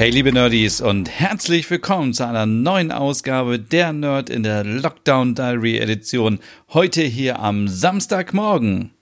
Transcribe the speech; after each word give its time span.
Hey 0.00 0.08
liebe 0.08 0.32
Nerdies 0.32 0.80
und 0.80 1.10
herzlich 1.10 1.68
willkommen 1.68 2.14
zu 2.14 2.26
einer 2.26 2.46
neuen 2.46 2.90
Ausgabe 2.90 3.58
der 3.58 3.92
Nerd 3.92 4.30
in 4.30 4.42
der 4.42 4.64
Lockdown 4.64 5.34
Diary 5.34 5.76
Edition. 5.76 6.38
Heute 6.70 7.02
hier 7.02 7.38
am 7.38 7.68
Samstagmorgen. 7.68 8.92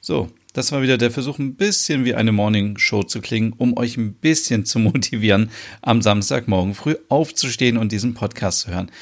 So, 0.00 0.30
das 0.52 0.70
war 0.70 0.82
wieder 0.82 0.98
der 0.98 1.10
Versuch, 1.10 1.40
ein 1.40 1.56
bisschen 1.56 2.04
wie 2.04 2.14
eine 2.14 2.30
Morning 2.30 2.78
Show 2.78 3.02
zu 3.02 3.20
klingen, 3.20 3.54
um 3.58 3.76
euch 3.76 3.96
ein 3.96 4.14
bisschen 4.14 4.64
zu 4.64 4.78
motivieren, 4.78 5.50
am 5.82 6.00
Samstagmorgen 6.00 6.74
früh 6.74 6.94
aufzustehen 7.08 7.76
und 7.76 7.90
diesen 7.90 8.14
Podcast 8.14 8.60
zu 8.60 8.70
hören. 8.70 8.92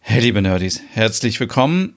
Hey 0.00 0.20
liebe 0.20 0.42
Nerdies, 0.42 0.82
herzlich 0.90 1.38
willkommen. 1.38 1.94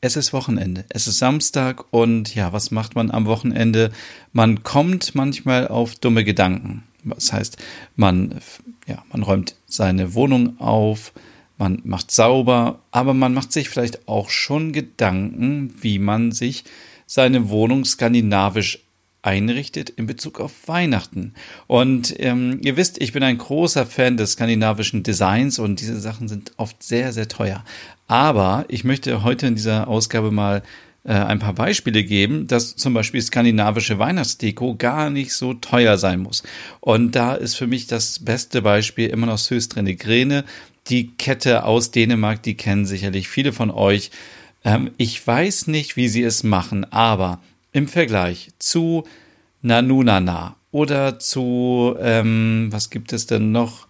Es 0.00 0.16
ist 0.16 0.32
Wochenende, 0.32 0.86
es 0.88 1.06
ist 1.06 1.18
Samstag 1.18 1.92
und 1.92 2.34
ja, 2.34 2.54
was 2.54 2.70
macht 2.70 2.94
man 2.94 3.10
am 3.10 3.26
Wochenende? 3.26 3.92
Man 4.32 4.62
kommt 4.62 5.14
manchmal 5.14 5.68
auf 5.68 5.94
dumme 5.96 6.24
Gedanken. 6.24 6.84
Das 7.04 7.32
heißt, 7.32 7.56
man, 7.96 8.40
ja, 8.86 9.02
man 9.12 9.22
räumt 9.22 9.56
seine 9.66 10.14
Wohnung 10.14 10.58
auf, 10.60 11.12
man 11.56 11.80
macht 11.84 12.10
sauber, 12.10 12.80
aber 12.90 13.14
man 13.14 13.32
macht 13.34 13.52
sich 13.52 13.68
vielleicht 13.68 14.08
auch 14.08 14.30
schon 14.30 14.72
Gedanken, 14.72 15.74
wie 15.80 15.98
man 15.98 16.32
sich 16.32 16.64
seine 17.06 17.48
Wohnung 17.48 17.84
skandinavisch 17.84 18.80
einrichtet 19.22 19.90
in 19.90 20.06
Bezug 20.06 20.40
auf 20.40 20.68
Weihnachten. 20.68 21.32
Und 21.66 22.14
ähm, 22.18 22.60
ihr 22.62 22.76
wisst, 22.76 23.00
ich 23.00 23.12
bin 23.12 23.22
ein 23.22 23.38
großer 23.38 23.86
Fan 23.86 24.16
des 24.16 24.32
skandinavischen 24.32 25.02
Designs 25.02 25.58
und 25.58 25.80
diese 25.80 25.98
Sachen 25.98 26.28
sind 26.28 26.52
oft 26.56 26.82
sehr, 26.82 27.12
sehr 27.12 27.28
teuer. 27.28 27.64
Aber 28.06 28.66
ich 28.68 28.84
möchte 28.84 29.22
heute 29.22 29.46
in 29.46 29.54
dieser 29.54 29.88
Ausgabe 29.88 30.30
mal 30.30 30.62
ein 31.12 31.38
paar 31.38 31.52
Beispiele 31.52 32.02
geben, 32.02 32.46
dass 32.46 32.76
zum 32.76 32.94
Beispiel 32.94 33.20
skandinavische 33.20 33.98
Weihnachtsdeko 33.98 34.76
gar 34.76 35.10
nicht 35.10 35.34
so 35.34 35.52
teuer 35.52 35.98
sein 35.98 36.20
muss. 36.20 36.42
Und 36.80 37.12
da 37.12 37.34
ist 37.34 37.56
für 37.56 37.66
mich 37.66 37.86
das 37.86 38.20
beste 38.20 38.62
Beispiel 38.62 39.08
immer 39.08 39.26
noch 39.26 39.38
Söstrene 39.38 39.96
Grene, 39.96 40.44
die 40.88 41.08
Kette 41.08 41.64
aus 41.64 41.90
Dänemark, 41.90 42.42
die 42.42 42.54
kennen 42.56 42.86
sicherlich 42.86 43.28
viele 43.28 43.52
von 43.52 43.70
euch. 43.70 44.10
Ähm, 44.64 44.92
ich 44.96 45.26
weiß 45.26 45.66
nicht, 45.66 45.96
wie 45.96 46.08
sie 46.08 46.22
es 46.22 46.42
machen, 46.42 46.90
aber 46.90 47.40
im 47.72 47.88
Vergleich 47.88 48.50
zu 48.58 49.04
Nanunana 49.62 50.56
oder 50.70 51.18
zu, 51.18 51.96
ähm, 52.00 52.68
was 52.70 52.90
gibt 52.90 53.12
es 53.12 53.26
denn 53.26 53.52
noch? 53.52 53.86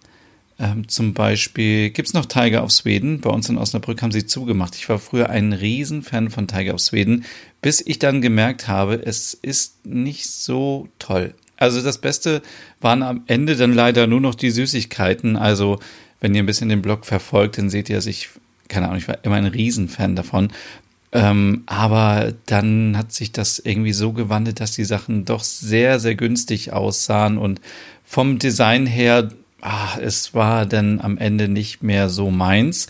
Ähm, 0.58 0.88
zum 0.88 1.14
Beispiel 1.14 1.90
gibt 1.90 2.08
es 2.08 2.14
noch 2.14 2.26
Tiger 2.26 2.62
of 2.62 2.70
Sweden. 2.70 3.20
Bei 3.20 3.30
uns 3.30 3.48
in 3.48 3.58
Osnabrück 3.58 4.02
haben 4.02 4.12
sie 4.12 4.26
zugemacht. 4.26 4.76
Ich 4.76 4.88
war 4.88 4.98
früher 4.98 5.30
ein 5.30 5.52
Riesenfan 5.52 6.30
von 6.30 6.46
Tiger 6.46 6.74
of 6.74 6.80
Sweden, 6.80 7.24
bis 7.60 7.80
ich 7.84 7.98
dann 7.98 8.20
gemerkt 8.20 8.68
habe, 8.68 8.94
es 9.04 9.34
ist 9.34 9.84
nicht 9.84 10.30
so 10.30 10.88
toll. 10.98 11.34
Also 11.56 11.82
das 11.82 11.98
Beste 11.98 12.42
waren 12.80 13.02
am 13.02 13.22
Ende 13.26 13.56
dann 13.56 13.72
leider 13.72 14.06
nur 14.06 14.20
noch 14.20 14.34
die 14.34 14.50
Süßigkeiten. 14.50 15.36
Also 15.36 15.80
wenn 16.20 16.34
ihr 16.34 16.42
ein 16.42 16.46
bisschen 16.46 16.68
den 16.68 16.82
Blog 16.82 17.04
verfolgt, 17.04 17.58
dann 17.58 17.70
seht 17.70 17.88
ihr, 17.88 17.96
dass 17.96 18.06
ich, 18.06 18.30
keine 18.68 18.86
Ahnung, 18.86 18.98
ich 18.98 19.08
war 19.08 19.24
immer 19.24 19.36
ein 19.36 19.46
Riesenfan 19.46 20.14
davon. 20.14 20.50
Ähm, 21.12 21.62
aber 21.66 22.32
dann 22.46 22.96
hat 22.96 23.12
sich 23.12 23.30
das 23.30 23.60
irgendwie 23.60 23.92
so 23.92 24.12
gewandelt, 24.12 24.58
dass 24.58 24.72
die 24.72 24.84
Sachen 24.84 25.24
doch 25.24 25.44
sehr, 25.44 26.00
sehr 26.00 26.16
günstig 26.16 26.72
aussahen 26.72 27.38
und 27.38 27.60
vom 28.04 28.38
Design 28.38 28.86
her 28.86 29.30
ach, 29.64 29.96
es 29.96 30.34
war 30.34 30.66
dann 30.66 31.00
am 31.00 31.18
Ende 31.18 31.48
nicht 31.48 31.82
mehr 31.82 32.10
so 32.10 32.30
meins. 32.30 32.86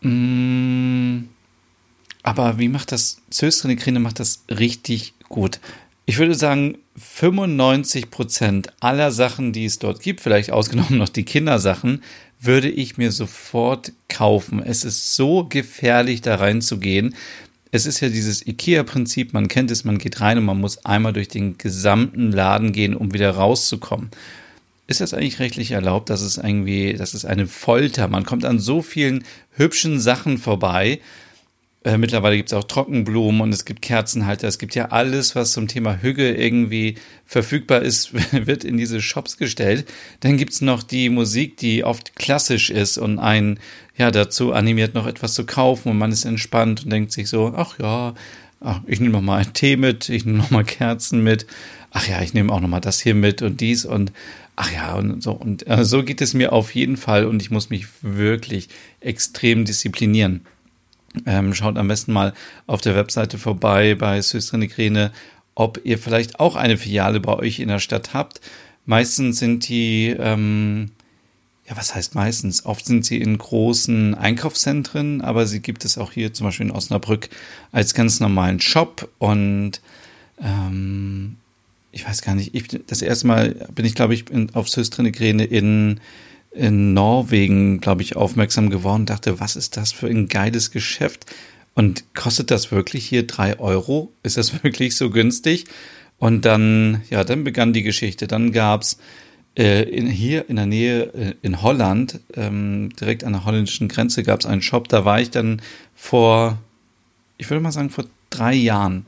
Mm, 0.00 1.24
aber 2.22 2.58
wie 2.58 2.68
macht 2.68 2.90
das, 2.90 3.20
Söstrine 3.28 3.76
Krine 3.76 4.00
macht 4.00 4.18
das 4.18 4.44
richtig 4.48 5.12
gut. 5.28 5.60
Ich 6.06 6.18
würde 6.18 6.34
sagen, 6.34 6.78
95 6.96 8.10
Prozent 8.10 8.72
aller 8.80 9.12
Sachen, 9.12 9.52
die 9.52 9.66
es 9.66 9.78
dort 9.78 10.02
gibt, 10.02 10.22
vielleicht 10.22 10.50
ausgenommen 10.50 10.98
noch 10.98 11.10
die 11.10 11.24
Kindersachen, 11.24 12.02
würde 12.40 12.70
ich 12.70 12.96
mir 12.96 13.12
sofort 13.12 13.92
kaufen. 14.08 14.62
Es 14.62 14.84
ist 14.84 15.14
so 15.14 15.44
gefährlich, 15.44 16.22
da 16.22 16.36
reinzugehen. 16.36 17.14
Es 17.70 17.84
ist 17.84 18.00
ja 18.00 18.08
dieses 18.08 18.44
IKEA-Prinzip, 18.46 19.34
man 19.34 19.48
kennt 19.48 19.70
es, 19.70 19.84
man 19.84 19.98
geht 19.98 20.22
rein 20.22 20.38
und 20.38 20.46
man 20.46 20.58
muss 20.58 20.84
einmal 20.86 21.12
durch 21.12 21.28
den 21.28 21.58
gesamten 21.58 22.32
Laden 22.32 22.72
gehen, 22.72 22.96
um 22.96 23.12
wieder 23.12 23.30
rauszukommen 23.32 24.10
ist 24.90 25.00
das 25.00 25.14
eigentlich 25.14 25.38
rechtlich 25.38 25.70
erlaubt? 25.70 26.10
Das 26.10 26.20
ist 26.20 26.36
irgendwie, 26.36 26.94
das 26.94 27.14
ist 27.14 27.24
eine 27.24 27.46
Folter. 27.46 28.08
Man 28.08 28.24
kommt 28.24 28.44
an 28.44 28.58
so 28.58 28.82
vielen 28.82 29.24
hübschen 29.52 30.00
Sachen 30.00 30.36
vorbei. 30.36 30.98
Äh, 31.84 31.96
mittlerweile 31.96 32.36
gibt 32.36 32.50
es 32.50 32.58
auch 32.58 32.64
Trockenblumen 32.64 33.40
und 33.40 33.54
es 33.54 33.64
gibt 33.64 33.82
Kerzenhalter. 33.82 34.48
Es 34.48 34.58
gibt 34.58 34.74
ja 34.74 34.86
alles, 34.86 35.36
was 35.36 35.52
zum 35.52 35.68
Thema 35.68 36.02
Hüge 36.02 36.34
irgendwie 36.34 36.96
verfügbar 37.24 37.82
ist, 37.82 38.12
wird 38.46 38.64
in 38.64 38.78
diese 38.78 39.00
Shops 39.00 39.36
gestellt. 39.36 39.88
Dann 40.18 40.36
gibt 40.36 40.54
es 40.54 40.60
noch 40.60 40.82
die 40.82 41.08
Musik, 41.08 41.56
die 41.56 41.84
oft 41.84 42.16
klassisch 42.16 42.68
ist 42.68 42.98
und 42.98 43.20
einen 43.20 43.60
ja 43.96 44.10
dazu 44.10 44.52
animiert, 44.52 44.94
noch 44.94 45.06
etwas 45.06 45.34
zu 45.34 45.46
kaufen 45.46 45.90
und 45.90 45.98
man 45.98 46.10
ist 46.10 46.24
entspannt 46.24 46.82
und 46.82 46.90
denkt 46.90 47.12
sich 47.12 47.28
so, 47.28 47.54
ach 47.56 47.78
ja, 47.78 48.14
ach, 48.60 48.80
ich 48.88 48.98
nehme 48.98 49.12
noch 49.12 49.22
mal 49.22 49.36
einen 49.36 49.52
Tee 49.52 49.76
mit, 49.76 50.08
ich 50.08 50.24
nehme 50.24 50.38
noch 50.38 50.50
mal 50.50 50.64
Kerzen 50.64 51.22
mit. 51.22 51.46
Ach 51.92 52.06
ja, 52.08 52.20
ich 52.22 52.34
nehme 52.34 52.52
auch 52.52 52.60
noch 52.60 52.68
mal 52.68 52.80
das 52.80 53.00
hier 53.00 53.14
mit 53.14 53.40
und 53.40 53.60
dies 53.60 53.84
und 53.84 54.12
Ach 54.62 54.70
ja, 54.70 54.94
und 54.94 55.22
so. 55.22 55.32
Und 55.32 55.66
äh, 55.66 55.86
so 55.86 56.02
geht 56.02 56.20
es 56.20 56.34
mir 56.34 56.52
auf 56.52 56.74
jeden 56.74 56.98
Fall 56.98 57.24
und 57.24 57.40
ich 57.40 57.50
muss 57.50 57.70
mich 57.70 57.86
wirklich 58.02 58.68
extrem 59.00 59.64
disziplinieren. 59.64 60.42
Ähm, 61.24 61.54
schaut 61.54 61.78
am 61.78 61.88
besten 61.88 62.12
mal 62.12 62.34
auf 62.66 62.82
der 62.82 62.94
Webseite 62.94 63.38
vorbei 63.38 63.94
bei 63.94 64.20
Krene, 64.20 65.12
ob 65.54 65.80
ihr 65.84 65.96
vielleicht 65.96 66.40
auch 66.40 66.56
eine 66.56 66.76
Filiale 66.76 67.20
bei 67.20 67.32
euch 67.36 67.58
in 67.58 67.68
der 67.68 67.78
Stadt 67.78 68.12
habt. 68.12 68.42
Meistens 68.84 69.38
sind 69.38 69.66
die, 69.66 70.14
ähm, 70.18 70.90
ja, 71.66 71.74
was 71.78 71.94
heißt 71.94 72.14
meistens? 72.14 72.66
Oft 72.66 72.84
sind 72.84 73.06
sie 73.06 73.16
in 73.16 73.38
großen 73.38 74.14
Einkaufszentren, 74.14 75.22
aber 75.22 75.46
sie 75.46 75.60
gibt 75.60 75.86
es 75.86 75.96
auch 75.96 76.12
hier 76.12 76.34
zum 76.34 76.48
Beispiel 76.48 76.66
in 76.66 76.72
Osnabrück 76.72 77.30
als 77.72 77.94
ganz 77.94 78.20
normalen 78.20 78.60
Shop 78.60 79.08
und 79.16 79.80
ähm, 80.38 81.38
ich 81.92 82.06
weiß 82.06 82.22
gar 82.22 82.34
nicht, 82.34 82.54
ich, 82.54 82.68
das 82.86 83.02
erste 83.02 83.26
Mal 83.26 83.66
bin 83.74 83.84
ich, 83.84 83.94
glaube 83.94 84.14
ich, 84.14 84.30
in, 84.30 84.54
auf 84.54 84.68
Söstrine 84.68 85.44
in, 85.44 86.00
in 86.52 86.94
Norwegen, 86.94 87.80
glaube 87.80 88.02
ich, 88.02 88.16
aufmerksam 88.16 88.70
geworden, 88.70 89.06
dachte, 89.06 89.40
was 89.40 89.56
ist 89.56 89.76
das 89.76 89.92
für 89.92 90.06
ein 90.06 90.28
geiles 90.28 90.70
Geschäft? 90.70 91.26
Und 91.74 92.14
kostet 92.14 92.50
das 92.50 92.72
wirklich 92.72 93.06
hier 93.06 93.26
drei 93.26 93.58
Euro? 93.58 94.12
Ist 94.22 94.36
das 94.36 94.62
wirklich 94.62 94.96
so 94.96 95.10
günstig? 95.10 95.64
Und 96.18 96.44
dann, 96.44 97.02
ja, 97.08 97.24
dann 97.24 97.44
begann 97.44 97.72
die 97.72 97.82
Geschichte. 97.82 98.26
Dann 98.26 98.52
gab's 98.52 98.98
äh, 99.56 99.82
in, 99.82 100.06
hier 100.06 100.48
in 100.48 100.56
der 100.56 100.66
Nähe 100.66 101.02
äh, 101.14 101.34
in 101.42 101.62
Holland, 101.62 102.20
ähm, 102.34 102.90
direkt 103.00 103.24
an 103.24 103.32
der 103.32 103.44
holländischen 103.44 103.88
Grenze, 103.88 104.22
gab's 104.22 104.46
einen 104.46 104.62
Shop. 104.62 104.88
Da 104.88 105.04
war 105.04 105.20
ich 105.20 105.30
dann 105.30 105.62
vor, 105.94 106.58
ich 107.38 107.48
würde 107.48 107.62
mal 107.62 107.72
sagen, 107.72 107.90
vor 107.90 108.04
drei 108.28 108.54
Jahren 108.54 109.06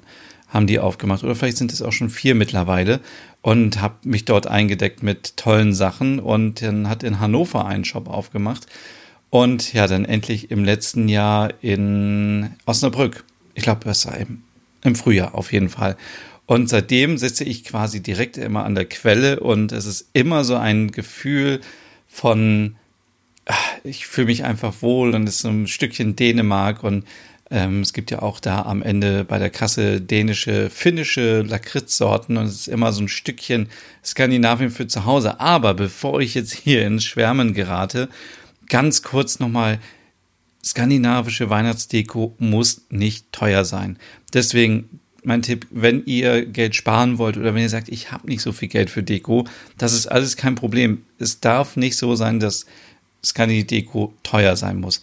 haben 0.52 0.66
die 0.66 0.78
aufgemacht. 0.78 1.24
Oder 1.24 1.34
vielleicht 1.34 1.56
sind 1.56 1.72
es 1.72 1.82
auch 1.82 1.92
schon 1.92 2.10
vier 2.10 2.34
mittlerweile. 2.34 3.00
Und 3.40 3.80
habe 3.80 3.94
mich 4.04 4.24
dort 4.24 4.46
eingedeckt 4.46 5.02
mit 5.02 5.36
tollen 5.36 5.72
Sachen. 5.72 6.20
Und 6.20 6.62
dann 6.62 6.88
hat 6.88 7.02
in 7.02 7.18
Hannover 7.18 7.66
einen 7.66 7.84
Shop 7.84 8.08
aufgemacht. 8.08 8.66
Und 9.30 9.72
ja, 9.72 9.86
dann 9.86 10.04
endlich 10.04 10.50
im 10.50 10.64
letzten 10.64 11.08
Jahr 11.08 11.54
in 11.62 12.50
Osnabrück. 12.66 13.24
Ich 13.54 13.62
glaube, 13.62 13.80
das 13.84 14.06
war 14.06 14.16
im, 14.18 14.42
im 14.84 14.94
Frühjahr 14.94 15.34
auf 15.34 15.52
jeden 15.52 15.70
Fall. 15.70 15.96
Und 16.46 16.68
seitdem 16.68 17.16
sitze 17.16 17.44
ich 17.44 17.64
quasi 17.64 18.02
direkt 18.02 18.36
immer 18.36 18.64
an 18.64 18.74
der 18.74 18.84
Quelle 18.84 19.40
und 19.40 19.72
es 19.72 19.86
ist 19.86 20.10
immer 20.12 20.44
so 20.44 20.56
ein 20.56 20.90
Gefühl 20.90 21.62
von, 22.08 22.76
ah, 23.46 23.54
ich 23.84 24.06
fühle 24.06 24.26
mich 24.26 24.44
einfach 24.44 24.82
wohl 24.82 25.14
und 25.14 25.26
es 25.26 25.36
ist 25.36 25.42
so 25.42 25.48
ein 25.48 25.66
Stückchen 25.66 26.14
Dänemark 26.14 26.84
und 26.84 27.06
ähm, 27.52 27.82
es 27.82 27.92
gibt 27.92 28.10
ja 28.10 28.22
auch 28.22 28.40
da 28.40 28.62
am 28.62 28.82
Ende 28.82 29.24
bei 29.24 29.38
der 29.38 29.50
Kasse 29.50 30.00
dänische, 30.00 30.70
finnische 30.70 31.42
Lakritzsorten 31.42 32.38
und 32.38 32.46
es 32.46 32.60
ist 32.60 32.68
immer 32.68 32.92
so 32.92 33.02
ein 33.02 33.08
Stückchen 33.08 33.68
Skandinavien 34.02 34.70
für 34.70 34.86
zu 34.86 35.04
Hause. 35.04 35.38
Aber 35.38 35.74
bevor 35.74 36.20
ich 36.20 36.34
jetzt 36.34 36.52
hier 36.54 36.86
ins 36.86 37.04
Schwärmen 37.04 37.52
gerate, 37.52 38.08
ganz 38.68 39.02
kurz 39.02 39.38
nochmal, 39.38 39.78
skandinavische 40.64 41.50
Weihnachtsdeko 41.50 42.34
muss 42.38 42.82
nicht 42.88 43.30
teuer 43.32 43.66
sein. 43.66 43.98
Deswegen 44.32 45.00
mein 45.22 45.42
Tipp, 45.42 45.66
wenn 45.70 46.06
ihr 46.06 46.46
Geld 46.46 46.74
sparen 46.74 47.18
wollt 47.18 47.36
oder 47.36 47.54
wenn 47.54 47.62
ihr 47.62 47.68
sagt, 47.68 47.90
ich 47.90 48.12
habe 48.12 48.28
nicht 48.28 48.42
so 48.42 48.52
viel 48.52 48.68
Geld 48.68 48.88
für 48.88 49.02
Deko, 49.02 49.44
das 49.76 49.92
ist 49.92 50.06
alles 50.06 50.36
kein 50.38 50.54
Problem. 50.54 51.04
Es 51.18 51.40
darf 51.40 51.76
nicht 51.76 51.96
so 51.96 52.16
sein, 52.16 52.40
dass 52.40 52.64
Scandi 53.22 53.64
Deko 53.64 54.14
teuer 54.22 54.56
sein 54.56 54.80
muss. 54.80 55.02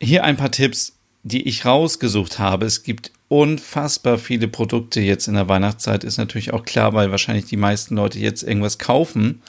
Hier 0.00 0.24
ein 0.24 0.36
paar 0.36 0.50
Tipps, 0.50 0.94
die 1.22 1.48
ich 1.48 1.64
rausgesucht 1.64 2.38
habe. 2.38 2.66
Es 2.66 2.82
gibt 2.82 3.12
unfassbar 3.28 4.18
viele 4.18 4.48
Produkte 4.48 5.00
jetzt 5.00 5.28
in 5.28 5.34
der 5.34 5.48
Weihnachtszeit, 5.48 6.04
ist 6.04 6.18
natürlich 6.18 6.52
auch 6.52 6.64
klar, 6.64 6.94
weil 6.94 7.10
wahrscheinlich 7.10 7.46
die 7.46 7.56
meisten 7.56 7.96
Leute 7.96 8.18
jetzt 8.18 8.42
irgendwas 8.42 8.78
kaufen. 8.78 9.40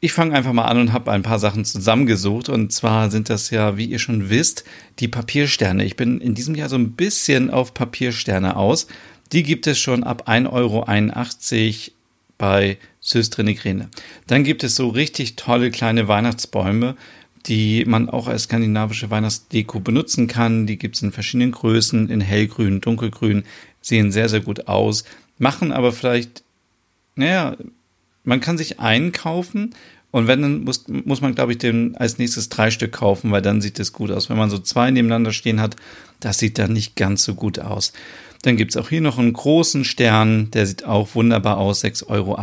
Ich 0.00 0.12
fange 0.12 0.34
einfach 0.34 0.52
mal 0.52 0.66
an 0.66 0.78
und 0.78 0.92
habe 0.92 1.10
ein 1.10 1.24
paar 1.24 1.40
Sachen 1.40 1.64
zusammengesucht. 1.64 2.48
Und 2.48 2.72
zwar 2.72 3.10
sind 3.10 3.28
das 3.30 3.50
ja, 3.50 3.76
wie 3.76 3.86
ihr 3.86 3.98
schon 3.98 4.30
wisst, 4.30 4.64
die 5.00 5.08
Papiersterne. 5.08 5.84
Ich 5.84 5.96
bin 5.96 6.20
in 6.20 6.34
diesem 6.34 6.54
Jahr 6.54 6.68
so 6.68 6.76
ein 6.76 6.92
bisschen 6.92 7.50
auf 7.50 7.74
Papiersterne 7.74 8.56
aus. 8.56 8.86
Die 9.32 9.42
gibt 9.42 9.66
es 9.66 9.78
schon 9.78 10.04
ab 10.04 10.28
1,81 10.28 10.50
Euro 10.52 10.84
bei 12.38 12.78
Söstrine 13.00 13.88
Dann 14.28 14.44
gibt 14.44 14.62
es 14.62 14.76
so 14.76 14.88
richtig 14.88 15.34
tolle 15.34 15.70
kleine 15.70 16.08
Weihnachtsbäume, 16.08 16.96
die 17.48 17.84
man 17.86 18.08
auch 18.08 18.28
als 18.28 18.44
skandinavische 18.44 19.10
Weihnachtsdeko 19.10 19.80
benutzen 19.80 20.26
kann. 20.26 20.66
Die 20.66 20.76
gibt 20.76 20.96
es 20.96 21.02
in 21.02 21.12
verschiedenen 21.12 21.52
Größen, 21.52 22.10
in 22.10 22.20
hellgrün, 22.20 22.80
dunkelgrün, 22.80 23.44
sehen 23.80 24.12
sehr, 24.12 24.28
sehr 24.28 24.40
gut 24.40 24.68
aus, 24.68 25.04
machen 25.38 25.72
aber 25.72 25.92
vielleicht, 25.92 26.42
naja, 27.16 27.56
man 28.24 28.40
kann 28.40 28.58
sich 28.58 28.80
einen 28.80 29.12
kaufen 29.12 29.74
und 30.10 30.26
wenn, 30.26 30.42
dann 30.42 30.64
muss, 30.64 30.86
muss 30.88 31.20
man, 31.20 31.34
glaube 31.34 31.52
ich, 31.52 31.58
den 31.58 31.96
als 31.96 32.18
nächstes 32.18 32.48
drei 32.48 32.70
Stück 32.70 32.92
kaufen, 32.92 33.30
weil 33.30 33.42
dann 33.42 33.60
sieht 33.60 33.78
es 33.78 33.92
gut 33.92 34.10
aus. 34.10 34.30
Wenn 34.30 34.38
man 34.38 34.50
so 34.50 34.58
zwei 34.58 34.90
nebeneinander 34.90 35.32
stehen 35.32 35.60
hat, 35.60 35.76
das 36.20 36.38
sieht 36.38 36.58
dann 36.58 36.72
nicht 36.72 36.96
ganz 36.96 37.24
so 37.24 37.34
gut 37.34 37.58
aus. 37.58 37.92
Dann 38.42 38.56
gibt 38.56 38.70
es 38.70 38.76
auch 38.76 38.88
hier 38.88 39.00
noch 39.00 39.18
einen 39.18 39.32
großen 39.32 39.84
Stern, 39.84 40.50
der 40.52 40.66
sieht 40.66 40.84
auch 40.84 41.14
wunderbar 41.14 41.58
aus, 41.58 41.84
6,28 41.84 42.08
Euro. 42.08 42.38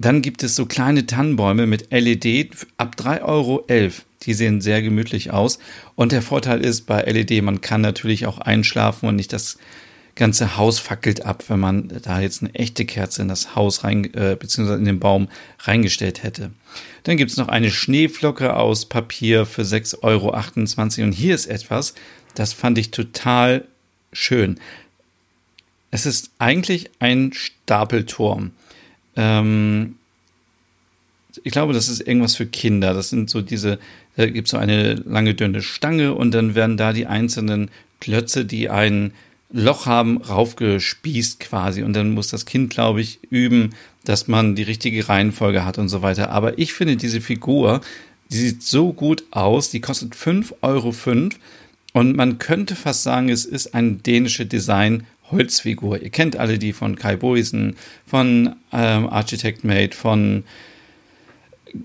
Dann 0.00 0.22
gibt 0.22 0.42
es 0.42 0.56
so 0.56 0.64
kleine 0.64 1.04
Tannenbäume 1.04 1.66
mit 1.66 1.92
LED 1.92 2.56
ab 2.78 2.96
3,11 2.98 3.22
Euro. 3.22 3.66
Die 4.22 4.32
sehen 4.32 4.62
sehr 4.62 4.80
gemütlich 4.80 5.30
aus. 5.30 5.58
Und 5.94 6.12
der 6.12 6.22
Vorteil 6.22 6.64
ist 6.64 6.86
bei 6.86 7.02
LED, 7.02 7.42
man 7.42 7.60
kann 7.60 7.82
natürlich 7.82 8.24
auch 8.24 8.38
einschlafen 8.38 9.10
und 9.10 9.16
nicht 9.16 9.34
das 9.34 9.58
ganze 10.14 10.56
Haus 10.56 10.78
fackelt 10.78 11.26
ab, 11.26 11.44
wenn 11.48 11.60
man 11.60 11.88
da 12.02 12.20
jetzt 12.20 12.42
eine 12.42 12.54
echte 12.54 12.86
Kerze 12.86 13.20
in 13.20 13.28
das 13.28 13.54
Haus 13.54 13.84
rein, 13.84 14.04
äh, 14.14 14.36
beziehungsweise 14.40 14.78
in 14.78 14.86
den 14.86 15.00
Baum 15.00 15.28
reingestellt 15.60 16.22
hätte. 16.22 16.50
Dann 17.02 17.18
gibt 17.18 17.30
es 17.30 17.36
noch 17.36 17.48
eine 17.48 17.70
Schneeflocke 17.70 18.56
aus 18.56 18.86
Papier 18.86 19.44
für 19.44 19.62
6,28 19.62 20.02
Euro. 20.02 21.06
Und 21.06 21.12
hier 21.12 21.34
ist 21.34 21.46
etwas, 21.46 21.94
das 22.34 22.54
fand 22.54 22.78
ich 22.78 22.90
total 22.90 23.66
schön. 24.14 24.58
Es 25.90 26.06
ist 26.06 26.30
eigentlich 26.38 26.90
ein 27.00 27.32
Stapelturm. 27.34 28.52
Ähm, 29.16 29.96
ich 31.44 31.52
glaube, 31.52 31.72
das 31.72 31.88
ist 31.88 32.00
irgendwas 32.00 32.36
für 32.36 32.46
Kinder. 32.46 32.94
Das 32.94 33.10
sind 33.10 33.30
so 33.30 33.40
diese, 33.40 33.78
da 34.16 34.26
gibt 34.26 34.48
es 34.48 34.50
so 34.50 34.56
eine 34.56 34.94
lange 34.94 35.34
dünne 35.34 35.62
Stange 35.62 36.14
und 36.14 36.32
dann 36.32 36.54
werden 36.54 36.76
da 36.76 36.92
die 36.92 37.06
einzelnen 37.06 37.70
Klötze, 38.00 38.44
die 38.44 38.68
ein 38.68 39.12
Loch 39.52 39.86
haben, 39.86 40.18
raufgespießt 40.18 41.40
quasi. 41.40 41.82
Und 41.82 41.94
dann 41.94 42.12
muss 42.12 42.28
das 42.28 42.46
Kind, 42.46 42.70
glaube 42.70 43.00
ich, 43.00 43.18
üben, 43.30 43.70
dass 44.04 44.28
man 44.28 44.54
die 44.54 44.62
richtige 44.62 45.08
Reihenfolge 45.08 45.64
hat 45.64 45.78
und 45.78 45.88
so 45.88 46.02
weiter. 46.02 46.30
Aber 46.30 46.58
ich 46.58 46.72
finde 46.72 46.96
diese 46.96 47.20
Figur, 47.20 47.80
die 48.30 48.38
sieht 48.38 48.62
so 48.62 48.92
gut 48.92 49.24
aus, 49.30 49.70
die 49.70 49.80
kostet 49.80 50.14
5,05 50.14 50.54
Euro. 50.62 50.94
Und 51.92 52.16
man 52.16 52.38
könnte 52.38 52.76
fast 52.76 53.02
sagen, 53.02 53.28
es 53.28 53.44
ist 53.44 53.74
ein 53.74 54.02
dänische 54.02 54.46
Design 54.46 55.04
Holzfigur. 55.30 56.02
Ihr 56.02 56.10
kennt 56.10 56.36
alle 56.36 56.58
die 56.58 56.72
von 56.72 56.96
Kai 56.96 57.16
Boisen, 57.16 57.76
von 58.06 58.56
ähm, 58.72 59.08
Architect 59.08 59.64
Made, 59.64 59.94
von 59.94 60.44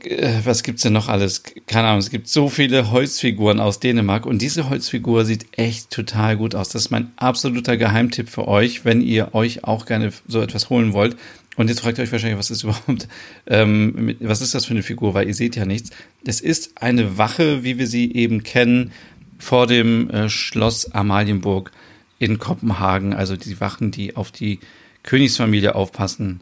äh, 0.03 0.39
was 0.43 0.63
gibt's 0.63 0.81
denn 0.81 0.93
noch 0.93 1.09
alles? 1.09 1.43
Keine 1.67 1.87
Ahnung, 1.87 1.99
es 1.99 2.09
gibt 2.09 2.27
so 2.27 2.49
viele 2.49 2.91
Holzfiguren 2.91 3.59
aus 3.59 3.79
Dänemark 3.79 4.25
und 4.25 4.41
diese 4.41 4.69
Holzfigur 4.69 5.25
sieht 5.25 5.45
echt 5.57 5.91
total 5.91 6.37
gut 6.37 6.55
aus. 6.55 6.69
Das 6.69 6.83
ist 6.83 6.91
mein 6.91 7.11
absoluter 7.17 7.77
Geheimtipp 7.77 8.29
für 8.29 8.47
euch, 8.47 8.85
wenn 8.85 9.01
ihr 9.01 9.35
euch 9.35 9.63
auch 9.63 9.85
gerne 9.85 10.11
so 10.27 10.41
etwas 10.41 10.69
holen 10.69 10.93
wollt. 10.93 11.15
Und 11.55 11.69
jetzt 11.69 11.81
fragt 11.81 11.97
ihr 11.97 12.03
euch 12.03 12.11
wahrscheinlich, 12.11 12.39
was 12.39 12.51
ist 12.51 12.63
überhaupt, 12.63 13.07
ähm, 13.47 14.15
was 14.19 14.41
ist 14.41 14.53
das 14.55 14.65
für 14.65 14.71
eine 14.71 14.83
Figur, 14.83 15.13
weil 15.13 15.27
ihr 15.27 15.33
seht 15.33 15.55
ja 15.55 15.65
nichts. 15.65 15.91
Es 16.25 16.41
ist 16.41 16.81
eine 16.81 17.17
Wache, 17.17 17.63
wie 17.63 17.77
wir 17.77 17.87
sie 17.87 18.13
eben 18.13 18.43
kennen, 18.43 18.91
vor 19.37 19.67
dem 19.67 20.09
äh, 20.09 20.29
Schloss 20.29 20.91
Amalienburg 20.91 21.71
in 22.19 22.39
Kopenhagen. 22.39 23.13
Also 23.13 23.35
die 23.35 23.59
Wachen, 23.59 23.91
die 23.91 24.15
auf 24.15 24.31
die 24.31 24.59
Königsfamilie 25.03 25.75
aufpassen. 25.75 26.41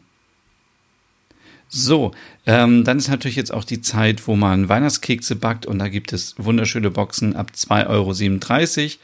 So, 1.68 2.12
ähm, 2.46 2.84
dann 2.84 2.98
ist 2.98 3.08
natürlich 3.08 3.36
jetzt 3.36 3.52
auch 3.52 3.64
die 3.64 3.80
Zeit, 3.80 4.28
wo 4.28 4.36
man 4.36 4.68
Weihnachtskekse 4.68 5.36
backt 5.36 5.66
und 5.66 5.78
da 5.78 5.88
gibt 5.88 6.12
es 6.12 6.34
wunderschöne 6.38 6.90
Boxen 6.90 7.34
ab 7.34 7.52
2,37 7.54 7.88
Euro. 7.88 8.98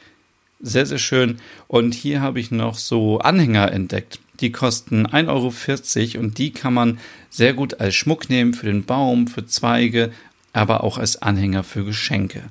Sehr, 0.63 0.85
sehr 0.85 0.97
schön. 0.99 1.37
Und 1.67 1.93
hier 1.93 2.21
habe 2.21 2.39
ich 2.39 2.51
noch 2.51 2.77
so 2.77 3.19
Anhänger 3.19 3.71
entdeckt. 3.71 4.19
Die 4.39 4.51
kosten 4.51 5.05
1,40 5.05 6.15
Euro 6.15 6.23
und 6.23 6.37
die 6.37 6.51
kann 6.51 6.73
man 6.73 6.99
sehr 7.29 7.53
gut 7.53 7.79
als 7.79 7.95
Schmuck 7.95 8.29
nehmen 8.29 8.53
für 8.53 8.67
den 8.67 8.85
Baum, 8.85 9.27
für 9.27 9.45
Zweige, 9.45 10.11
aber 10.53 10.83
auch 10.83 10.97
als 10.97 11.21
Anhänger 11.21 11.63
für 11.63 11.83
Geschenke 11.83 12.43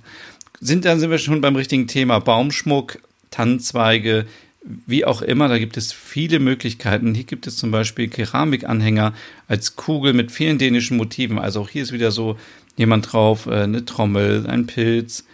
sind, 0.61 0.84
dann 0.84 1.00
sind 1.00 1.11
wir 1.11 1.19
schon 1.19 1.40
beim 1.40 1.56
richtigen 1.56 1.87
Thema. 1.87 2.20
Baumschmuck, 2.20 2.99
Tannenzweige, 3.30 4.26
wie 4.62 5.04
auch 5.04 5.22
immer, 5.22 5.48
da 5.48 5.58
gibt 5.58 5.76
es 5.76 5.92
viele 5.92 6.38
Möglichkeiten. 6.38 7.14
Hier 7.14 7.24
gibt 7.24 7.46
es 7.46 7.56
zum 7.56 7.70
Beispiel 7.70 8.08
Keramikanhänger 8.08 9.14
als 9.48 9.76
Kugel 9.76 10.12
mit 10.12 10.30
vielen 10.30 10.58
dänischen 10.58 10.96
Motiven. 10.96 11.38
Also 11.38 11.62
auch 11.62 11.68
hier 11.68 11.82
ist 11.82 11.92
wieder 11.92 12.10
so 12.10 12.38
jemand 12.76 13.12
drauf, 13.12 13.46
äh, 13.46 13.62
eine 13.62 13.84
Trommel, 13.84 14.46
ein 14.46 14.66
Pilz, 14.66 15.24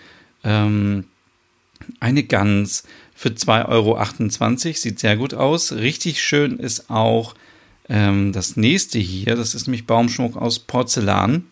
ähm, 0.44 1.04
eine 2.00 2.22
Gans 2.22 2.84
für 3.14 3.30
2,28 3.30 3.68
Euro. 3.68 4.74
Sieht 4.74 5.00
sehr 5.00 5.16
gut 5.16 5.34
aus. 5.34 5.72
Richtig 5.72 6.22
schön 6.22 6.58
ist 6.58 6.90
auch 6.90 7.34
ähm, 7.88 8.32
das 8.32 8.56
nächste 8.56 8.98
hier. 8.98 9.34
Das 9.34 9.54
ist 9.54 9.66
nämlich 9.66 9.86
Baumschmuck 9.86 10.36
aus 10.36 10.60
Porzellan. 10.60 11.46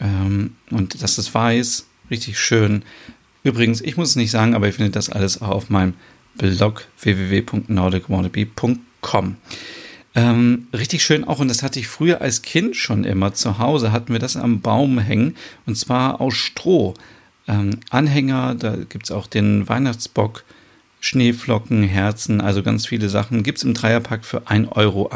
Ähm, 0.00 0.54
und 0.70 1.02
das 1.02 1.18
ist 1.18 1.34
weiß, 1.34 1.86
richtig 2.10 2.38
schön. 2.38 2.82
Übrigens, 3.42 3.80
ich 3.80 3.96
muss 3.96 4.10
es 4.10 4.16
nicht 4.16 4.30
sagen, 4.30 4.54
aber 4.54 4.66
ihr 4.66 4.72
findet 4.72 4.94
das 4.96 5.10
alles 5.10 5.40
auch 5.40 5.48
auf 5.48 5.70
meinem 5.70 5.94
Blog 6.36 6.86
www.nordicwannabe.com. 7.00 9.36
Ähm, 10.14 10.66
richtig 10.72 11.04
schön 11.04 11.24
auch, 11.24 11.38
und 11.38 11.48
das 11.48 11.62
hatte 11.62 11.78
ich 11.78 11.86
früher 11.86 12.20
als 12.20 12.42
Kind 12.42 12.76
schon 12.76 13.04
immer 13.04 13.32
zu 13.32 13.58
Hause, 13.58 13.92
hatten 13.92 14.12
wir 14.12 14.18
das 14.18 14.36
am 14.36 14.60
Baum 14.60 14.98
hängen, 14.98 15.36
und 15.66 15.76
zwar 15.76 16.20
aus 16.20 16.34
Stroh. 16.34 16.94
Ähm, 17.46 17.78
Anhänger, 17.90 18.56
da 18.56 18.76
gibt 18.76 19.04
es 19.04 19.12
auch 19.12 19.26
den 19.26 19.68
Weihnachtsbock, 19.68 20.44
Schneeflocken, 21.00 21.84
Herzen, 21.84 22.40
also 22.40 22.62
ganz 22.62 22.86
viele 22.86 23.08
Sachen. 23.08 23.42
Gibt 23.42 23.58
es 23.58 23.64
im 23.64 23.72
Dreierpack 23.72 24.24
für 24.24 24.42
1,38 24.42 24.76
Euro. 24.76 25.10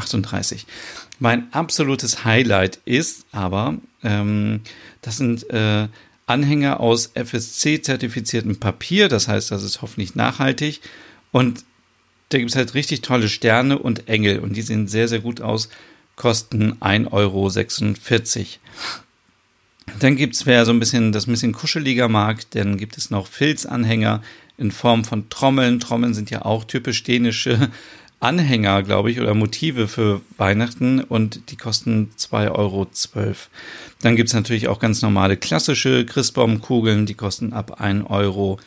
Mein 1.25 1.51
absolutes 1.55 2.27
Highlight 2.27 2.81
ist 2.85 3.25
aber, 3.33 3.79
ähm, 4.03 4.61
das 5.01 5.17
sind 5.17 5.49
äh, 5.49 5.89
Anhänger 6.27 6.81
aus 6.81 7.13
FSC-zertifiziertem 7.15 8.61
Papier, 8.61 9.09
das 9.09 9.27
heißt, 9.27 9.51
das 9.51 9.63
ist 9.63 9.81
hoffentlich 9.81 10.15
nachhaltig. 10.15 10.83
Und 11.33 11.65
da 12.29 12.37
gibt 12.37 12.51
es 12.51 12.57
halt 12.57 12.75
richtig 12.75 13.01
tolle 13.01 13.31
Sterne 13.31 13.79
und 13.79 14.07
Engel 14.07 14.41
und 14.41 14.55
die 14.55 14.61
sehen 14.61 14.87
sehr, 14.87 15.09
sehr 15.09 15.21
gut 15.21 15.41
aus, 15.41 15.71
kosten 16.15 16.75
1,46 16.81 17.09
Euro. 17.11 17.49
Dann 20.01 20.17
gibt 20.17 20.35
es, 20.35 20.45
wer 20.45 20.67
so 20.67 20.73
ein 20.73 20.79
bisschen 20.79 21.13
das 21.13 21.27
ein 21.27 21.31
bisschen 21.31 21.53
kuscheliger 21.53 22.09
mag, 22.11 22.51
dann 22.51 22.77
gibt 22.77 22.99
es 22.99 23.09
noch 23.09 23.29
Filzanhänger 23.29 24.23
in 24.59 24.71
Form 24.71 25.07
von 25.07 25.31
Trommeln. 25.31 25.81
Trommeln 25.81 26.13
sind 26.13 26.29
ja 26.29 26.45
auch 26.45 26.65
typisch 26.65 27.03
dänische 27.03 27.71
Anhänger, 28.25 28.83
glaube 28.83 29.11
ich, 29.11 29.21
oder 29.21 29.35
Motive 29.35 29.87
für 29.87 30.23
Weihnachten 30.39 31.01
und 31.01 31.51
die 31.51 31.57
kosten 31.57 32.11
2,12 32.19 32.55
Euro. 32.55 32.87
Dann 34.01 34.17
gibt 34.17 34.29
es 34.31 34.35
natürlich 34.35 34.69
auch 34.69 34.79
ganz 34.79 35.03
normale 35.03 35.37
klassische 35.37 36.07
Christbaumkugeln, 36.07 37.05
die 37.05 37.15
kosten 37.15 37.53
ab 37.53 37.83
1,98 37.83 38.09
Euro 38.11 38.59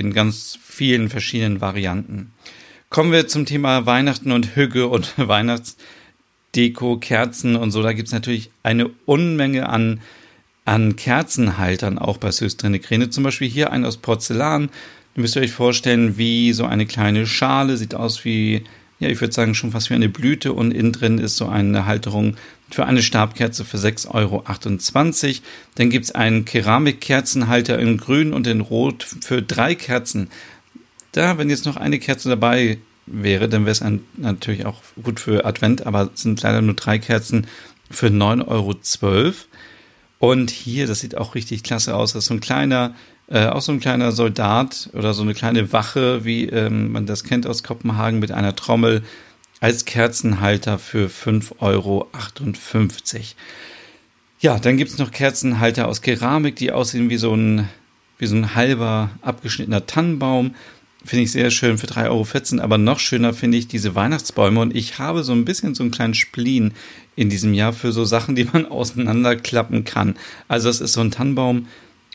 in 0.00 0.12
ganz 0.12 0.58
vielen 0.62 1.08
verschiedenen 1.08 1.62
Varianten. 1.62 2.32
Kommen 2.90 3.12
wir 3.12 3.28
zum 3.28 3.46
Thema 3.46 3.86
Weihnachten 3.86 4.30
und 4.30 4.56
Hüge 4.56 4.88
und 4.88 5.14
Weihnachtsdeko, 5.16 6.98
Kerzen 6.98 7.56
und 7.56 7.70
so. 7.70 7.82
Da 7.82 7.94
gibt 7.94 8.08
es 8.08 8.14
natürlich 8.14 8.50
eine 8.62 8.90
Unmenge 9.06 9.70
an, 9.70 10.02
an 10.66 10.96
Kerzenhaltern 10.96 11.98
auch 11.98 12.18
bei 12.18 12.30
Söstrine 12.30 12.78
Kräne. 12.78 13.08
Zum 13.08 13.24
Beispiel 13.24 13.48
hier 13.48 13.72
ein 13.72 13.86
aus 13.86 13.96
Porzellan 13.96 14.68
Ihr 15.16 15.22
müsst 15.22 15.36
euch 15.38 15.52
vorstellen, 15.52 16.18
wie 16.18 16.52
so 16.52 16.66
eine 16.66 16.84
kleine 16.84 17.26
Schale, 17.26 17.76
sieht 17.78 17.94
aus 17.94 18.24
wie 18.24 18.64
ja, 18.98 19.08
ich 19.08 19.20
würde 19.20 19.34
sagen, 19.34 19.54
schon 19.54 19.72
fast 19.72 19.90
wie 19.90 19.94
eine 19.94 20.08
Blüte 20.08 20.54
und 20.54 20.72
innen 20.72 20.92
drin 20.92 21.18
ist 21.18 21.36
so 21.36 21.46
eine 21.46 21.84
Halterung 21.84 22.36
für 22.70 22.86
eine 22.86 23.02
Stabkerze 23.02 23.64
für 23.64 23.76
6,28 23.76 24.10
Euro. 24.14 25.42
Dann 25.74 25.90
gibt 25.90 26.06
es 26.06 26.12
einen 26.12 26.46
Keramikkerzenhalter 26.46 27.78
in 27.78 27.98
grün 27.98 28.32
und 28.32 28.46
in 28.46 28.62
rot 28.62 29.06
für 29.20 29.42
drei 29.42 29.74
Kerzen. 29.74 30.28
Da, 31.12 31.36
wenn 31.36 31.50
jetzt 31.50 31.66
noch 31.66 31.76
eine 31.76 31.98
Kerze 31.98 32.30
dabei 32.30 32.78
wäre, 33.04 33.48
dann 33.48 33.66
wäre 33.66 33.72
es 33.72 33.84
natürlich 34.16 34.64
auch 34.64 34.80
gut 35.02 35.20
für 35.20 35.44
Advent, 35.44 35.86
aber 35.86 36.10
es 36.14 36.22
sind 36.22 36.40
leider 36.40 36.62
nur 36.62 36.74
drei 36.74 36.98
Kerzen 36.98 37.46
für 37.90 38.06
9,12 38.06 38.46
Euro. 38.48 38.74
Und 40.18 40.50
hier, 40.50 40.86
das 40.86 41.00
sieht 41.00 41.18
auch 41.18 41.34
richtig 41.34 41.62
klasse 41.62 41.94
aus, 41.94 42.14
das 42.14 42.24
ist 42.24 42.28
so 42.28 42.34
ein 42.34 42.40
kleiner 42.40 42.94
äh, 43.28 43.46
auch 43.46 43.62
so 43.62 43.72
ein 43.72 43.80
kleiner 43.80 44.12
Soldat 44.12 44.90
oder 44.92 45.12
so 45.14 45.22
eine 45.22 45.34
kleine 45.34 45.72
Wache, 45.72 46.24
wie 46.24 46.44
ähm, 46.44 46.92
man 46.92 47.06
das 47.06 47.24
kennt 47.24 47.46
aus 47.46 47.62
Kopenhagen, 47.62 48.20
mit 48.20 48.32
einer 48.32 48.54
Trommel 48.54 49.02
als 49.60 49.84
Kerzenhalter 49.84 50.78
für 50.78 51.08
5,58 51.08 51.60
Euro. 51.60 52.08
Ja, 54.40 54.58
dann 54.58 54.76
gibt 54.76 54.90
es 54.90 54.98
noch 54.98 55.10
Kerzenhalter 55.10 55.88
aus 55.88 56.02
Keramik, 56.02 56.56
die 56.56 56.70
aussehen 56.70 57.10
wie 57.10 57.16
so 57.16 57.34
ein, 57.34 57.68
wie 58.18 58.26
so 58.26 58.36
ein 58.36 58.54
halber 58.54 59.10
abgeschnittener 59.22 59.86
Tannenbaum. 59.86 60.54
Finde 61.04 61.24
ich 61.24 61.32
sehr 61.32 61.50
schön 61.50 61.78
für 61.78 61.86
3,14 61.86 62.54
Euro. 62.54 62.64
Aber 62.64 62.78
noch 62.78 62.98
schöner 62.98 63.32
finde 63.32 63.58
ich 63.58 63.66
diese 63.66 63.94
Weihnachtsbäume. 63.94 64.60
Und 64.60 64.76
ich 64.76 64.98
habe 64.98 65.24
so 65.24 65.32
ein 65.32 65.44
bisschen 65.44 65.74
so 65.74 65.82
einen 65.82 65.92
kleinen 65.92 66.14
Spleen 66.14 66.74
in 67.14 67.30
diesem 67.30 67.54
Jahr 67.54 67.72
für 67.72 67.92
so 67.92 68.04
Sachen, 68.04 68.34
die 68.36 68.44
man 68.44 68.66
auseinanderklappen 68.70 69.84
kann. 69.84 70.16
Also 70.48 70.68
es 70.68 70.80
ist 70.80 70.92
so 70.92 71.00
ein 71.00 71.10
Tannenbaum, 71.10 71.66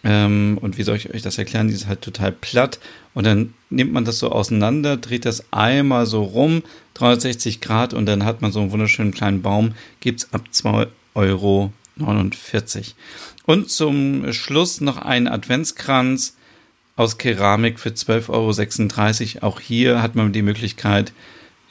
ähm, 0.03 0.57
und 0.61 0.77
wie 0.77 0.83
soll 0.83 0.95
ich 0.95 1.13
euch 1.13 1.21
das 1.21 1.37
erklären? 1.37 1.67
Die 1.67 1.73
ist 1.73 1.87
halt 1.87 2.01
total 2.01 2.31
platt. 2.31 2.79
Und 3.13 3.25
dann 3.25 3.53
nimmt 3.69 3.93
man 3.93 4.05
das 4.05 4.19
so 4.19 4.31
auseinander, 4.31 4.97
dreht 4.97 5.25
das 5.25 5.51
einmal 5.51 6.05
so 6.05 6.23
rum, 6.23 6.63
360 6.95 7.61
Grad, 7.61 7.93
und 7.93 8.05
dann 8.05 8.25
hat 8.25 8.41
man 8.41 8.51
so 8.51 8.61
einen 8.61 8.71
wunderschönen 8.71 9.13
kleinen 9.13 9.41
Baum. 9.41 9.73
Gibt 9.99 10.21
es 10.21 10.33
ab 10.33 10.43
2,49 10.51 10.87
Euro. 11.13 11.71
Und 13.45 13.69
zum 13.69 14.33
Schluss 14.33 14.81
noch 14.81 14.97
ein 14.97 15.27
Adventskranz 15.27 16.35
aus 16.95 17.17
Keramik 17.17 17.79
für 17.79 17.89
12,36 17.89 19.35
Euro. 19.35 19.47
Auch 19.47 19.59
hier 19.59 20.01
hat 20.01 20.15
man 20.15 20.31
die 20.33 20.41
Möglichkeit, 20.41 21.13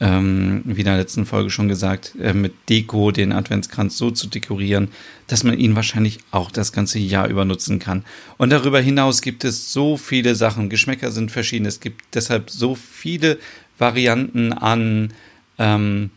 ähm, 0.01 0.63
wie 0.65 0.81
in 0.81 0.85
der 0.85 0.97
letzten 0.97 1.27
Folge 1.27 1.51
schon 1.51 1.67
gesagt, 1.67 2.15
äh, 2.19 2.33
mit 2.33 2.53
Deko 2.69 3.11
den 3.11 3.31
Adventskranz 3.31 3.99
so 3.99 4.09
zu 4.09 4.27
dekorieren, 4.27 4.89
dass 5.27 5.43
man 5.43 5.57
ihn 5.57 5.75
wahrscheinlich 5.75 6.17
auch 6.31 6.49
das 6.49 6.73
ganze 6.73 6.97
Jahr 6.97 7.27
über 7.27 7.45
nutzen 7.45 7.77
kann. 7.77 8.03
Und 8.37 8.49
darüber 8.49 8.81
hinaus 8.81 9.21
gibt 9.21 9.43
es 9.43 9.71
so 9.71 9.97
viele 9.97 10.33
Sachen. 10.33 10.69
Geschmäcker 10.69 11.11
sind 11.11 11.29
verschieden. 11.29 11.67
Es 11.67 11.79
gibt 11.79 12.15
deshalb 12.15 12.49
so 12.49 12.73
viele 12.73 13.37
Varianten 13.77 14.53
an, 14.53 15.13
ähm, 15.59 16.09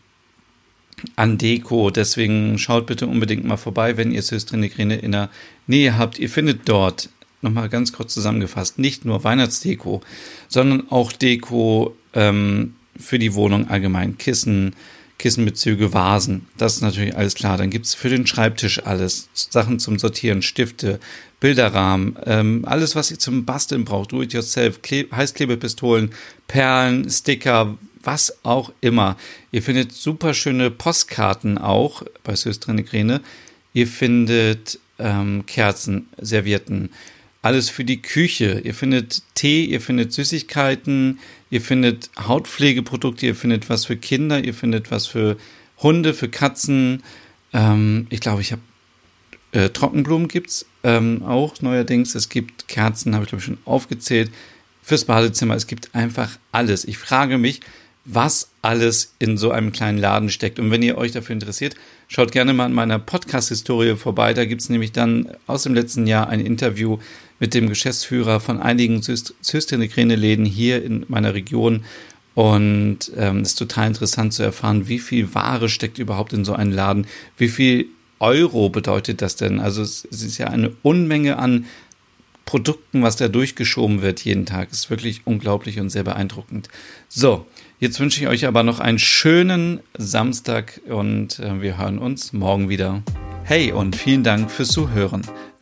an 1.15 1.37
Deko. 1.37 1.91
Deswegen 1.91 2.57
schaut 2.57 2.87
bitte 2.87 3.05
unbedingt 3.05 3.45
mal 3.45 3.57
vorbei, 3.57 3.97
wenn 3.97 4.11
ihr 4.11 4.23
Söstrine 4.23 4.65
in 4.67 5.11
der 5.11 5.29
Nähe 5.67 5.95
habt. 5.95 6.17
Ihr 6.17 6.31
findet 6.31 6.67
dort 6.67 7.09
nochmal 7.43 7.69
ganz 7.69 7.93
kurz 7.93 8.15
zusammengefasst, 8.15 8.79
nicht 8.79 9.05
nur 9.05 9.23
Weihnachtsdeko, 9.23 10.01
sondern 10.47 10.89
auch 10.89 11.11
Deko 11.11 11.95
ähm, 12.15 12.73
für 12.99 13.19
die 13.19 13.33
Wohnung 13.33 13.69
allgemein. 13.69 14.17
Kissen, 14.17 14.75
Kissenbezüge, 15.17 15.93
Vasen. 15.93 16.47
Das 16.57 16.75
ist 16.75 16.81
natürlich 16.81 17.15
alles 17.15 17.35
klar. 17.35 17.57
Dann 17.57 17.69
gibt 17.69 17.85
es 17.85 17.95
für 17.95 18.09
den 18.09 18.27
Schreibtisch 18.27 18.85
alles. 18.85 19.29
Sachen 19.33 19.79
zum 19.79 19.97
Sortieren, 19.99 20.41
Stifte, 20.41 20.99
Bilderrahmen, 21.39 22.17
ähm, 22.25 22.65
alles, 22.65 22.95
was 22.95 23.11
ihr 23.11 23.19
zum 23.19 23.45
Basteln 23.45 23.85
braucht. 23.85 24.11
Do 24.11 24.21
it 24.21 24.33
yourself, 24.33 24.81
Kle 24.81 25.07
Heißklebepistolen, 25.11 26.11
Perlen, 26.47 27.09
Sticker, 27.09 27.77
was 28.01 28.37
auch 28.43 28.71
immer. 28.81 29.17
Ihr 29.51 29.61
findet 29.61 29.91
super 29.91 30.33
schöne 30.33 30.71
Postkarten 30.71 31.57
auch 31.57 32.03
bei 32.23 32.35
Söstrine 32.35 32.83
Gräne. 32.83 33.21
Ihr 33.73 33.87
findet 33.87 34.79
ähm, 34.99 35.45
Kerzen, 35.45 36.07
Servietten, 36.19 36.89
alles 37.41 37.69
für 37.69 37.83
die 37.83 38.01
Küche. 38.01 38.61
Ihr 38.63 38.73
findet 38.73 39.21
Tee, 39.35 39.65
ihr 39.65 39.81
findet 39.81 40.13
Süßigkeiten, 40.13 41.19
ihr 41.49 41.61
findet 41.61 42.09
Hautpflegeprodukte, 42.17 43.25
ihr 43.25 43.35
findet 43.35 43.69
was 43.69 43.85
für 43.85 43.97
Kinder, 43.97 44.43
ihr 44.43 44.53
findet 44.53 44.91
was 44.91 45.07
für 45.07 45.37
Hunde, 45.77 46.13
für 46.13 46.29
Katzen. 46.29 47.03
Ähm, 47.53 48.07
ich 48.09 48.19
glaube, 48.19 48.41
ich 48.41 48.51
habe 48.51 48.61
äh, 49.51 49.69
Trockenblumen 49.69 50.27
gibt's 50.27 50.65
ähm, 50.83 51.23
auch 51.23 51.61
neuerdings. 51.61 52.15
Es 52.15 52.29
gibt 52.29 52.67
Kerzen, 52.67 53.13
habe 53.13 53.23
ich 53.23 53.29
glaube 53.29 53.39
ich 53.39 53.45
schon 53.45 53.57
aufgezählt. 53.65 54.31
Fürs 54.81 55.05
Badezimmer. 55.05 55.55
Es 55.55 55.65
gibt 55.65 55.95
einfach 55.95 56.37
alles. 56.51 56.85
Ich 56.85 56.99
frage 56.99 57.39
mich, 57.39 57.61
was 58.05 58.49
alles 58.61 59.15
in 59.17 59.37
so 59.37 59.51
einem 59.51 59.71
kleinen 59.71 59.97
Laden 59.97 60.29
steckt. 60.29 60.59
Und 60.59 60.69
wenn 60.71 60.83
ihr 60.83 60.97
euch 60.97 61.11
dafür 61.11 61.33
interessiert, 61.33 61.75
schaut 62.07 62.31
gerne 62.31 62.53
mal 62.53 62.67
in 62.67 62.73
meiner 62.73 62.99
Podcast-Historie 62.99 63.95
vorbei. 63.95 64.33
Da 64.33 64.45
gibt 64.45 64.61
es 64.61 64.69
nämlich 64.69 64.91
dann 64.91 65.29
aus 65.47 65.63
dem 65.63 65.73
letzten 65.73 66.05
Jahr 66.05 66.29
ein 66.29 66.39
Interview 66.39 66.99
mit 67.39 67.53
dem 67.53 67.67
Geschäftsführer 67.67 68.39
von 68.39 68.61
einigen 68.61 69.01
Cysteine-Läden 69.01 70.45
hier 70.45 70.83
in 70.83 71.05
meiner 71.07 71.33
Region. 71.33 71.83
Und 72.35 73.11
ähm, 73.17 73.39
es 73.39 73.49
ist 73.49 73.59
total 73.59 73.87
interessant 73.87 74.33
zu 74.33 74.43
erfahren, 74.43 74.87
wie 74.87 74.99
viel 74.99 75.33
Ware 75.33 75.67
steckt 75.67 75.97
überhaupt 75.97 76.33
in 76.33 76.45
so 76.45 76.53
einen 76.53 76.71
Laden, 76.71 77.07
wie 77.37 77.47
viel 77.47 77.87
Euro 78.19 78.69
bedeutet 78.69 79.21
das 79.21 79.35
denn? 79.35 79.59
Also 79.59 79.81
es 79.81 80.05
ist 80.05 80.37
ja 80.37 80.47
eine 80.47 80.71
Unmenge 80.83 81.37
an 81.37 81.65
Produkten, 82.45 83.01
was 83.01 83.15
da 83.15 83.27
durchgeschoben 83.27 84.01
wird 84.01 84.23
jeden 84.23 84.45
Tag. 84.45 84.71
Ist 84.71 84.89
wirklich 84.89 85.21
unglaublich 85.25 85.79
und 85.79 85.89
sehr 85.89 86.03
beeindruckend. 86.03 86.69
So, 87.09 87.45
jetzt 87.79 87.99
wünsche 87.99 88.21
ich 88.21 88.27
euch 88.27 88.45
aber 88.45 88.63
noch 88.63 88.79
einen 88.79 88.99
schönen 88.99 89.79
Samstag 89.97 90.81
und 90.87 91.39
äh, 91.39 91.61
wir 91.61 91.77
hören 91.77 91.97
uns 91.97 92.33
morgen 92.33 92.69
wieder. 92.69 93.01
Hey 93.43 93.71
und 93.71 93.95
vielen 93.95 94.23
Dank 94.23 94.49
fürs 94.49 94.69
Zuhören. 94.69 95.23